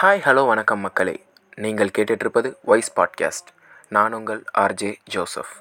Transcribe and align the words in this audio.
Hi 0.00 0.22
hello 0.24 0.42
வணக்கம் 0.46 0.80
மக்களே. 0.80 1.12
நீங்கள் 1.64 1.90
கேட்டுட்ருப்பது 1.96 2.48
வாய்ஸ் 2.68 2.90
பாட்காஸ்ட் 2.96 3.50
நான் 3.88 4.12
உங்கள் 4.12 4.40
ஆர்ஜே 4.62 4.90
ஜோசப் 5.04 5.52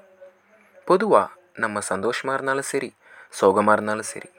பொதுவாக 0.87 1.27
நம்ம 1.63 1.81
சந்தோஷமாக 1.89 2.35
இருந்தாலும் 2.37 2.67
சரி 2.71 2.89
சோகமாக 3.39 3.75
இருந்தாலும் 3.77 4.09
சரி 4.11 4.29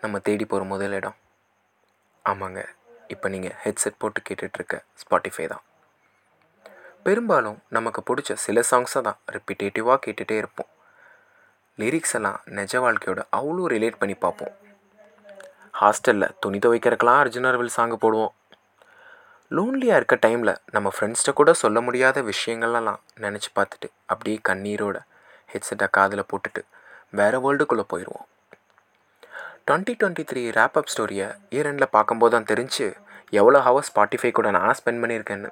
நம்ம 0.00 0.18
தேடி 0.18 0.44
போகிற 0.44 0.66
முதல் 0.72 0.92
இடம். 0.92 1.16
ஆமாங்க 2.24 2.62
இப்போ 3.14 3.28
நீங்கள் 3.28 3.56
ஹெட்செட் 3.64 3.98
போட்டு 3.98 4.22
கேட்டுட்ருக்க 4.28 4.82
ஸ்பாட்டிஃபை 5.02 5.46
தான். 5.46 5.64
பெரும்பாலும் 7.02 7.58
நமக்கு 7.68 8.02
பிடிச்ச 8.10 8.36
சில 8.46 8.64
சாங்ஸை 8.70 9.02
தான் 9.08 9.18
ரிப்பிட்டேட்டிவாக 9.36 9.98
கேட்டுகிட்டே 10.06 10.38
இருப்போம். 10.42 10.70
லிரிக்ஸ் 11.78 12.16
எல்லாம் 12.20 12.40
நிஜ 12.58 12.80
வாழ்க்கையோட 12.86 13.22
அவ்வளோ 13.40 13.70
ரிலேட் 13.76 14.00
பண்ணி 14.02 14.14
பார்ப்போம். 14.26 14.54
ஹாஸ்டலில் 15.80 16.34
துணி 16.40 16.60
துவைக்கிறக்கெல்லாம் 16.66 17.22
அர்ஜுனர்வில் 17.24 17.76
சாங்கு 17.78 17.98
போடுவோம். 18.04 18.34
லோன்லியாக 19.50 19.98
இருக்க 20.00 20.16
டைமில் 20.16 20.54
நம்ம 20.70 20.88
ஃப்ரெண்ட்ஸ்கிட்ட 20.94 21.32
கூட 21.32 21.52
சொல்ல 21.52 21.80
முடியாத 21.80 22.22
விஷயங்கள்லாம் 22.22 22.98
நினச்சி 23.16 23.50
பார்த்துட்டு 23.54 23.88
அப்படியே 24.06 24.38
கண்ணீரோட 24.48 24.98
ஹெட்செட்டை 25.52 25.86
காதில் 25.90 26.28
போட்டுட்டு 26.30 26.62
வேறு 27.10 27.38
வேர்ல்டுக்குள்ளே 27.44 27.84
போயிடுவோம் 27.92 28.26
டுவெண்ட்டி 29.66 29.94
டுவெண்ட்டி 30.00 30.24
த்ரீ 30.30 30.42
ரேப்அப் 30.50 30.90
ஸ்டோரியை 30.92 31.28
ஈரண்டில் 31.50 31.94
பார்க்கும்போது 31.96 32.32
தான் 32.34 32.48
தெரிஞ்சு 32.50 32.86
எவ்வளோ 33.30 33.58
ஹவர்ஸ் 33.58 33.90
ஸ்பாட்டிஃபை 33.90 34.30
கூட 34.32 34.50
நான் 34.50 34.76
ஸ்பெண்ட் 34.78 35.02
பண்ணியிருக்கேன்னு. 35.02 35.50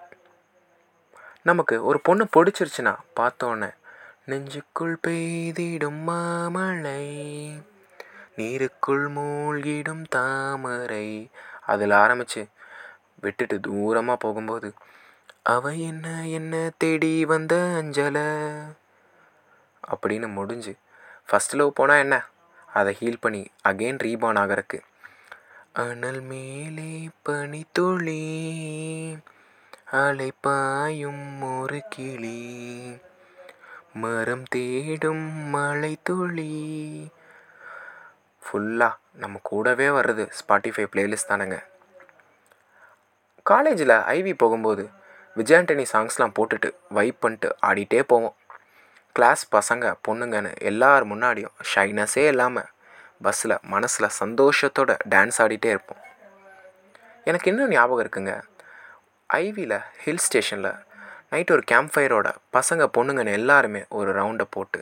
நமக்கு 1.42 1.74
ஒரு 1.84 1.98
பொண்ணு 2.01 2.24
பிடிச்சிருச்சுன்னா 2.37 2.95
பார்த்தோன்னே 3.20 3.70
நெஞ்சுக்குள் 4.24 4.96
பெய்திடும் 5.06 6.01
மாமழை 6.09 7.02
நீருக்குள் 8.37 9.04
மூழ்கிடும் 9.16 10.04
தாமரை. 10.09 11.09
அதில் 11.66 11.95
ஆரம்பித்து 12.02 12.42
விட்டுட்டு 13.20 13.60
தூரமாக 13.68 14.16
போகும்போது 14.18 14.74
அவ 15.42 15.72
என்ன 15.72 16.26
என்ன 16.28 16.70
தேடி 16.78 17.24
வந்த 17.24 17.54
அஞ்சலை? 17.82 18.26
அப்படின்னு 19.90 20.28
முடிஞ்சு 20.32 20.74
ஃபஸ்ட் 21.28 21.54
லவ் 21.54 21.73
போனால் 21.73 21.98
என்ன? 21.98 22.26
அதை 22.73 22.96
ஹீல் 23.00 23.20
பண்ணி 23.20 23.42
அகெயின் 23.68 24.00
ரீபான் 24.02 24.38
ஆகிறதுக்கு 24.42 24.78
அனல் 25.73 26.20
மேலே 26.20 27.08
பனி 27.23 27.64
துளி 27.73 28.24
அலை 29.90 30.32
பாயும் 30.40 31.42
ஒரு 31.42 31.82
கிளி 31.88 32.40
மரம் 33.92 34.42
தேடும் 34.42 35.26
மலை 35.54 35.98
துளி. 36.02 36.54
ஃபுல்லாக 38.45 38.95
நம்ம 39.12 39.40
கூடவே 39.42 39.86
வர்றது 39.88 40.24
ஸ்பாட்டிஃபை 40.40 40.86
பிளேலிஸ்ட் 40.92 41.30
தானேங்க. 41.30 41.58
காலேஜில் 43.46 43.94
ஐவி 44.16 44.32
போகும்போது 44.34 44.84
விஜயாண்டனி 45.36 45.84
சாங்ஸ்லாம் 45.92 46.34
போட்டுட்டு 46.36 46.68
வைப் 46.88 47.20
பண்ணிட்டு 47.20 47.48
ஆடிட்டே 47.66 48.00
போவோம். 48.12 48.36
கிளாஸ் 49.16 49.44
பசங்க 49.56 49.84
பொண்ணுங்கன்னு 50.08 50.50
எல்லார் 50.70 51.04
முன்னாடியும் 51.12 51.54
ஷைனஸே 51.70 52.24
இல்லாமல் 52.32 52.68
பஸ்ஸில் 53.22 53.54
மனசில் 53.74 54.08
சந்தோஷத்தோட 54.20 54.90
டான்ஸ் 55.14 55.38
ஆடிட்டே 55.42 55.70
இருப்போம். 55.74 56.02
எனக்கு 57.24 57.50
இன்னும் 57.50 57.70
ஞாபகம் 57.70 58.02
இருக்குங்க? 58.04 58.34
ஐவியில் 59.30 59.78
ஹில் 60.02 60.22
ஸ்டேஷனில் 60.26 60.72
நைட் 61.30 61.50
ஒரு 61.50 61.62
கேம்ப் 61.72 61.92
ஃபயரோட 61.94 62.28
பசங்க 62.52 62.84
பொண்ணுங்கன்னு 62.96 63.32
எல்லாருமே 63.32 63.82
ஒரு 63.98 64.10
ரவுண்டை 64.20 64.47
போட்டு 64.50 64.80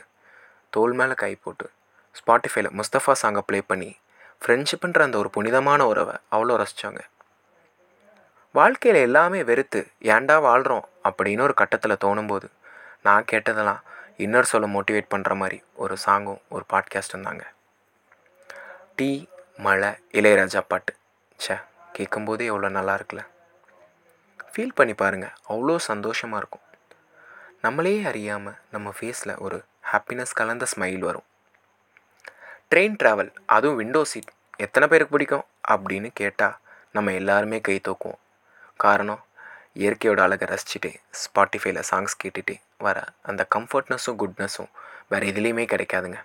தோல் 0.69 0.93
மேலே 0.93 1.13
கை 1.13 1.33
போட்டு 1.35 1.67
ஸ்பாட்டிஃபைல 2.15 2.69
முஸ்தஃபா 2.79 3.13
சாங்கை 3.21 3.43
ப்ளே 3.45 3.61
பண்ணி 3.67 3.91
ஃப்ரெண்ட்ஷிப்புன்ற 4.41 5.01
அந்த 5.01 5.17
ஒரு 5.17 5.29
புனிதமான 5.29 5.85
உறவை 5.87 6.15
அவ்வளோ 6.31 6.55
ரசித்தாங்க 6.61 7.01
வாழ்க்கையில் 8.55 9.01
எல்லாமே 9.01 9.43
வெறுத்து 9.43 9.87
ஏன்டா 10.01 10.41
வாழ்கிறோம் 10.41 10.89
அப்படின்னு 11.03 11.41
ஒரு 11.41 11.53
கட்டத்தில் 11.53 12.01
தோணும்போது 12.05 12.47
நான் 13.03 13.25
கேட்டதெல்லாம் 13.31 13.79
இன்னர் 14.17 14.41
சொல்ல 14.41 14.67
மோட்டிவேட் 14.67 15.11
பண்ணுற 15.15 15.35
மாதிரி 15.35 15.63
ஒரு 15.73 15.95
சாங்கும் 16.05 16.41
ஒரு 16.49 16.63
பாட்காஸ்ட்டும் 16.73 17.21
தாங்க. 17.21 17.51
டீ 18.95 19.27
மழை 19.57 19.89
இளையராஜா 20.11 20.61
பாட்டு. 20.67 20.95
ச்சே 21.39 21.61
கேட்கும்போதே 21.91 22.45
எவ்வளோ 22.45 22.69
நல்லா 22.69 22.95
இருக்குல்ல. 22.95 23.25
ஃபீல் 24.53 24.75
பண்ணி 24.75 24.93
பாருங்கள் 24.93 25.33
அவ்வளோ 25.49 25.75
சந்தோஷமாக 25.77 26.37
இருக்கும். 26.37 26.65
நம்மளே 27.61 28.03
அறியாமல் 28.03 28.57
நம்ம 28.71 28.93
ஃபேஸில் 28.99 29.37
ஒரு 29.37 29.63
ஹாப்பினஸ் 29.91 30.33
கலந்த 30.33 30.65
ஸ்மைல் 30.75 30.99
வரும். 30.99 31.27
ட்ரெயின் 32.75 32.95
ட்ராவல் 33.03 33.33
அதுவும் 33.45 33.75
விண்டோ 33.75 34.03
சீட் 34.03 34.31
எத்தனை 34.57 34.87
பேருக்கு 34.87 35.11
பிடிக்கும்? 35.11 35.45
அப்படின்னு 35.69 36.09
கேட்டால் 36.13 36.57
நம்ம 36.93 37.13
எல்லாருமே 37.13 37.61
கை 37.61 37.81
தூக்குவோம். 37.87 38.23
காரணம் 38.83 39.21
இயற்கையோட 39.81 40.19
அழகை 40.25 40.45
ரசிச்சுட்டு 40.51 40.91
ஸ்பாட்டிஃபைல 41.21 41.79
சாங்ஸ் 41.89 42.19
கேட்டுட்டு 42.21 42.55
வர 42.85 42.97
அந்த 43.29 43.41
கம்ஃபர்ட்னஸும் 43.55 44.17
குட்னஸும் 44.21 44.71
வேறு 45.11 45.29
எதுலேயுமே 45.31 45.65
கிடைக்காதுங்க. 45.73 46.19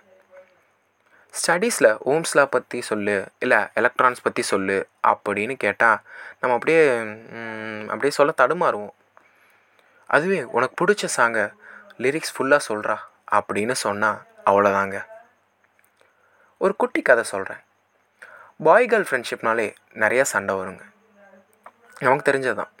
ஸ்டடீஸில் 1.33 1.89
ஓம்ஸ்லா 2.11 2.43
பற்றி 2.55 2.79
சொல்லு 2.89 3.15
இல்லை 3.43 3.59
எலக்ட்ரான்ஸ் 3.79 4.23
பற்றி 4.25 4.43
சொல்லு 4.51 4.77
அப்படின்னு 5.11 5.55
கேட்டால் 5.63 5.99
நம்ம 6.39 6.55
அப்படியே 6.57 6.81
அப்படியே 7.93 8.13
சொல்ல 8.19 8.33
தடுமாறுவோம். 8.41 8.95
அதுவே 10.09 10.39
உனக்கு 10.57 10.75
பிடிச்ச 10.81 11.07
சாங்கை 11.17 11.45
லிரிக்ஸ் 12.03 12.33
ஃபுல்லாக 12.35 12.67
சொல்கிறா 12.69 12.97
அப்படின்னு 13.37 13.75
சொன்னால் 13.85 14.19
அவ்வளோதாங்க 14.49 14.97
ஒரு 16.61 16.73
குட்டி 16.81 17.01
கதை 17.01 17.23
சொல்கிறேன் 17.33 17.61
பாய் 18.67 18.89
கேர்ள் 18.91 19.07
ஃப்ரெண்ட்ஷிப்னாலே 19.09 19.67
நிறையா 20.03 20.23
சண்டை 20.33 20.53
வருங்க. 20.55 20.83
நமக்கு 22.03 22.31
தெரிஞ்சது 22.31 22.53
தான் 22.53 22.71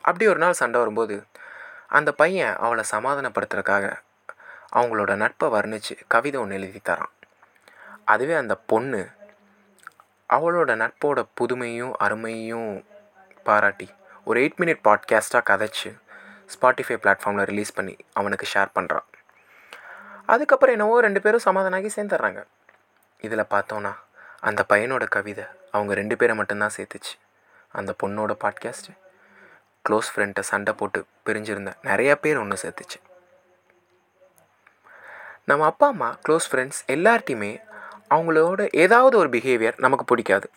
அப்படி 0.00 0.26
ஒரு 0.28 0.38
நாள் 0.38 0.52
சண்டை 0.52 0.80
வரும்போது 0.80 1.26
அந்த 1.88 2.12
பையன் 2.12 2.56
அவளை 2.56 2.84
சமாதானப்படுத்துறதுக்காக 2.90 3.96
அவங்களோட 4.76 5.16
நட்பை 5.16 5.48
வர்ணித்து 5.48 5.94
கவிதை 6.08 6.40
ஒன்று 6.40 6.54
எழுதி 6.54 6.80
தரான். 6.88 7.12
அதுவே 8.04 8.34
அந்த 8.34 8.54
பொண்ணு 8.54 9.08
அவளோட 10.28 10.70
நட்போட 10.82 11.26
புதுமையும் 11.40 11.92
அருமையும் 12.00 12.84
பாராட்டி 13.44 13.90
ஒரு 14.24 14.40
எயிட் 14.40 14.60
மினிட் 14.60 14.84
பாட்காஸ்ட்டாக 14.84 15.48
கதைச்சு 15.50 15.90
ஸ்பாட்டிஃபை 16.54 16.96
பிளாட்ஃபார்மில் 17.02 17.44
ரிலீஸ் 17.44 17.72
பண்ணி 17.72 17.96
அவனுக்கு 18.12 18.46
ஷேர் 18.54 18.74
பண்ணுறான் 18.74 19.08
அதுக்கப்புறம் 20.26 20.74
என்னவோ 20.74 21.00
ரெண்டு 21.00 21.20
பேரும் 21.20 21.44
சமாதானாகி 21.44 21.90
சேர்ந்துடுறாங்க. 21.96 22.44
இதில் 23.20 23.50
பார்த்தோன்னா 23.50 23.92
அந்த 24.40 24.64
பையனோட 24.68 25.04
கவிதை 25.08 25.44
அவங்க 25.70 25.94
ரெண்டு 25.94 26.16
பேரை 26.16 26.36
மட்டும்தான் 26.36 26.74
சேர்த்துச்சு. 26.76 27.14
அந்த 27.78 27.92
பொண்ணோட 28.02 28.32
பாட்காஸ்ட்டு 28.44 28.92
க்ளோஸ் 29.88 30.10
ஃப்ரெண்ட்டை 30.12 30.44
சண்டை 30.50 30.72
போட்டு 30.72 31.00
பிரிஞ்சிருந்த 31.26 31.70
நிறையா 31.82 32.14
பேர் 32.14 32.38
ஒன்று 32.38 32.56
சேர்த்துச்சு. 32.62 32.98
நம்ம 35.44 35.64
அப்பா 35.64 35.86
அம்மா 35.86 36.08
க்ளோஸ் 36.28 36.46
ஃப்ரெண்ட்ஸ் 36.50 36.80
எல்லார்ட்டையுமே 36.86 37.50
அவங்களோட 38.14 38.60
ஏதாவது 38.84 39.14
ஒரு 39.18 39.28
பிஹேவியர் 39.28 39.74
நமக்கு 39.76 40.04
பிடிக்காது. 40.04 40.50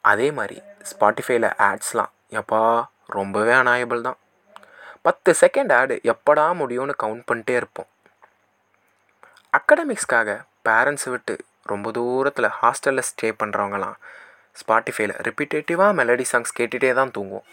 அதே 0.00 0.28
மாதிரி 0.30 0.62
ஸ்பாட்டிஃபைல 0.90 1.48
ஆட்ஸ்லாம் 1.66 2.12
எப்பா 2.30 2.62
ரொம்பவே 3.06 3.52
அனாயபிள் 3.52 4.00
தான். 4.00 4.18
பத்து 5.02 5.30
செகண்ட் 5.40 5.72
ஆடு 5.72 6.00
எப்படா 6.02 6.46
முடியும்னு 6.60 6.94
கவுண்ட் 7.02 7.24
பண்ணிட்டே 7.30 7.56
இருப்போம். 7.56 7.88
அக்கடமிக்ஸ்க்காக 9.58 10.30
பேரண்ட்ஸை 10.68 11.10
விட்டு 11.10 11.34
ரொம்ப 11.62 11.90
தூரத்தில் 11.90 12.54
ஹாஸ்டலில் 12.62 13.08
ஸ்டே 13.10 13.28
பண்ணுறவங்களாம் 13.42 13.98
ஸ்பாட்டிஃபைல 14.60 15.12
ரிப்பீட்டேட்டிவாக 15.28 15.96
மெலடி 15.98 16.24
சாங்ஸ் 16.32 16.56
கேட்டுகிட்டே 16.58 16.92
தான் 16.92 17.10
தூங்குவோம். 17.18 17.48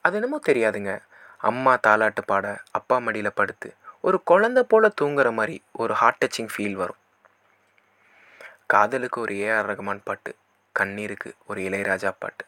அது 0.00 0.14
என்னமோ 0.14 0.40
தெரியாதுங்க. 0.46 1.00
அம்மா 1.38 1.78
தாலாட்டு 1.86 2.22
பாட 2.26 2.62
அப்பா 2.70 2.98
மடியில் 2.98 3.32
படுத்து 3.34 3.74
ஒரு 4.00 4.22
குழந்தை 4.22 4.62
போல் 4.62 4.94
தூங்குற 5.00 5.32
மாதிரி 5.32 5.62
ஒரு 5.72 5.94
ஹார்ட் 5.94 6.20
டச்சிங் 6.24 6.50
ஃபீல் 6.56 6.72
வரும். 6.72 6.98
காதலுக்கு 8.66 9.20
ஒரு 9.20 9.34
ஏஆர் 9.34 9.68
ரகுமான் 9.70 10.04
பாட்டு 10.04 10.36
கண்ணீருக்கு 10.74 11.32
ஒரு 11.46 11.60
இளையராஜா 11.60 12.14
பாட்டு 12.18 12.44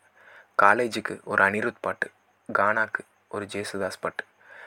காலேஜுக்கு 0.62 1.20
ஒரு 1.24 1.44
அனிருத் 1.44 1.80
பாட்டு 1.80 2.10
கானாக்கு 2.48 3.02
ஒரு 3.28 3.44
ஜேசுதாஸ் 3.44 4.00
பாட்டு 4.00 4.24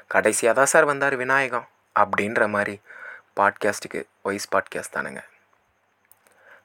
கடைசியாக 0.07 0.55
தான் 0.55 0.65
சார் 0.65 0.85
வந்தார் 0.85 1.15
விநாயகம் 1.15 1.67
அப்படின்ற 1.99 2.47
மாதிரி 2.49 2.81
பாட்காஸ்ட்டுக்கு 3.39 4.01
வாய்ஸ் 4.21 4.49
பாட்காஸ்ட் 4.55 4.95
தானுங்க. 4.95 5.21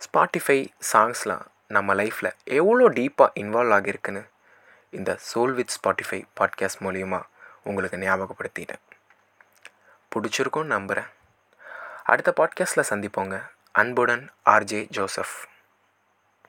ஸ்பாட்டிஃபை 0.05 0.59
சாங்ஸ்லாம் 0.93 1.47
நம்ம 1.71 1.95
லைஃப்பில் 1.95 2.33
எவ்வளோ 2.45 2.89
டீப்பாக 2.89 3.31
இன்வால்வ் 3.35 3.77
ஆகியிருக்குன்னு 3.77 4.29
இந்த 4.91 5.19
சோல் 5.35 5.55
வித் 5.55 5.71
ஸ்பாட்டிஃபை 5.77 6.23
பாட்காஸ்ட் 6.41 6.83
மூலியமாக 6.83 7.23
உங்களுக்கு 7.65 7.97
ஞாபகப்படுத்திட்டேன். 7.97 8.81
பிடிச்சிருக்கும்னு 10.13 10.65
நம்புகிறேன் 10.65 11.09
அடுத்த 12.05 12.33
பாட்காஸ்ட்டில் 12.37 12.85
சந்திப்போங்க. 12.91 13.51
அன்புடன் 13.73 14.31
ஆர்ஜே 14.51 14.89
ஜோசப் 14.89 15.35